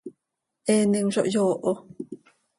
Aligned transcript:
Eenim 0.75 1.13
zo 1.19 1.25
hyooho. 1.29 1.77